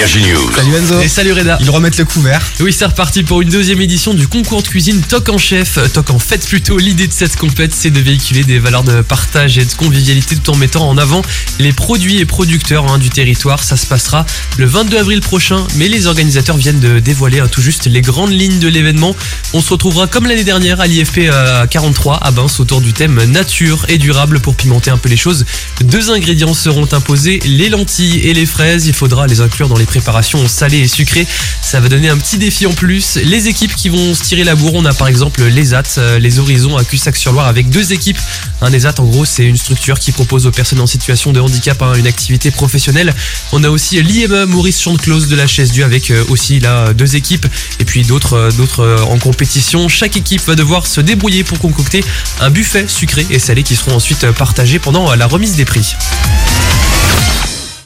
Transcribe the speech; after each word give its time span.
News. 0.00 0.50
Salut 0.56 0.74
Enzo. 0.76 1.00
Et 1.02 1.08
salut 1.08 1.32
Reda. 1.34 1.58
Ils 1.60 1.68
remettent 1.68 1.98
le 1.98 2.06
couvert. 2.06 2.40
Oui, 2.60 2.72
c'est 2.72 2.86
reparti 2.86 3.22
pour 3.22 3.42
une 3.42 3.50
deuxième 3.50 3.82
édition 3.82 4.14
du 4.14 4.26
concours 4.26 4.62
de 4.62 4.66
cuisine 4.66 5.02
Toc 5.02 5.28
en 5.28 5.36
chef. 5.36 5.76
Euh, 5.76 5.88
Toc 5.88 6.08
en 6.08 6.18
fait 6.18 6.48
plutôt. 6.48 6.78
L'idée 6.78 7.06
de 7.06 7.12
cette 7.12 7.36
compète, 7.36 7.74
c'est 7.74 7.90
de 7.90 8.00
véhiculer 8.00 8.42
des 8.42 8.58
valeurs 8.58 8.82
de 8.82 9.02
partage 9.02 9.58
et 9.58 9.64
de 9.64 9.72
convivialité 9.74 10.36
tout 10.36 10.52
en 10.52 10.56
mettant 10.56 10.88
en 10.88 10.96
avant 10.96 11.20
les 11.58 11.74
produits 11.74 12.18
et 12.18 12.24
producteurs 12.24 12.90
hein, 12.90 12.96
du 12.96 13.10
territoire. 13.10 13.62
Ça 13.62 13.76
se 13.76 13.84
passera 13.84 14.24
le 14.56 14.64
22 14.64 14.96
avril 14.96 15.20
prochain, 15.20 15.66
mais 15.76 15.86
les 15.86 16.06
organisateurs 16.06 16.56
viennent 16.56 16.80
de 16.80 16.98
dévoiler 16.98 17.40
hein, 17.40 17.48
tout 17.48 17.60
juste 17.60 17.84
les 17.84 18.00
grandes 18.00 18.32
lignes 18.32 18.58
de 18.58 18.68
l'événement. 18.68 19.14
On 19.52 19.60
se 19.60 19.68
retrouvera 19.68 20.06
comme 20.06 20.26
l'année 20.26 20.44
dernière 20.44 20.80
à 20.80 20.86
l'IFP 20.86 21.28
euh, 21.30 21.66
43 21.66 22.20
à 22.22 22.30
Bins 22.30 22.46
autour 22.58 22.80
du 22.80 22.94
thème 22.94 23.22
nature 23.24 23.84
et 23.88 23.98
durable 23.98 24.40
pour 24.40 24.54
pimenter 24.54 24.90
un 24.90 24.98
peu 24.98 25.10
les 25.10 25.18
choses. 25.18 25.44
Deux 25.82 26.10
ingrédients 26.10 26.54
seront 26.54 26.88
imposés, 26.90 27.38
les 27.44 27.68
lentilles 27.68 28.20
et 28.20 28.32
les 28.32 28.46
fraises. 28.46 28.86
Il 28.86 28.94
faudra 28.94 29.26
les 29.26 29.42
inclure 29.42 29.68
dans 29.68 29.76
les 29.76 29.89
préparations 29.90 30.46
salées 30.46 30.78
et 30.78 30.88
sucrées. 30.88 31.26
Ça 31.60 31.80
va 31.80 31.88
donner 31.88 32.08
un 32.08 32.16
petit 32.16 32.38
défi 32.38 32.66
en 32.66 32.72
plus. 32.72 33.16
Les 33.16 33.48
équipes 33.48 33.74
qui 33.74 33.88
vont 33.88 34.14
se 34.14 34.22
tirer 34.22 34.44
la 34.44 34.54
bourre, 34.54 34.74
on 34.74 34.84
a 34.84 34.94
par 34.94 35.08
exemple 35.08 35.42
les 35.42 35.74
AT, 35.74 35.98
euh, 35.98 36.18
les 36.20 36.38
Horizons 36.38 36.76
à 36.76 36.84
Cussac-sur-Loire 36.84 37.48
avec 37.48 37.68
deux 37.70 37.92
équipes. 37.92 38.18
Un 38.62 38.72
ESAT, 38.72 38.94
en 38.98 39.04
gros, 39.04 39.24
c'est 39.24 39.44
une 39.44 39.56
structure 39.56 39.98
qui 39.98 40.12
propose 40.12 40.46
aux 40.46 40.52
personnes 40.52 40.80
en 40.80 40.86
situation 40.86 41.32
de 41.32 41.40
handicap 41.40 41.82
hein, 41.82 41.94
une 41.94 42.06
activité 42.06 42.52
professionnelle. 42.52 43.14
On 43.52 43.64
a 43.64 43.70
aussi 43.70 44.00
l'IME 44.00 44.44
Maurice 44.44 44.80
Chanteclose 44.80 45.28
de 45.28 45.34
la 45.36 45.48
Chaise 45.48 45.72
Dieu 45.72 45.84
avec 45.84 46.10
euh, 46.10 46.24
aussi 46.28 46.60
là 46.60 46.92
deux 46.92 47.16
équipes 47.16 47.46
et 47.80 47.84
puis 47.84 48.04
d'autres 48.04 48.34
euh, 48.34 48.50
euh, 48.78 48.98
en 49.02 49.18
compétition. 49.18 49.88
Chaque 49.88 50.16
équipe 50.16 50.42
va 50.46 50.54
devoir 50.54 50.86
se 50.86 51.00
débrouiller 51.00 51.44
pour 51.44 51.58
concocter 51.58 52.04
un 52.40 52.50
buffet 52.50 52.86
sucré 52.88 53.26
et 53.30 53.38
salé 53.38 53.62
qui 53.62 53.74
seront 53.74 53.94
ensuite 53.94 54.24
euh, 54.24 54.32
partagés 54.32 54.78
pendant 54.78 55.10
euh, 55.10 55.16
la 55.16 55.26
remise 55.26 55.56
des 55.56 55.64
prix. 55.64 55.94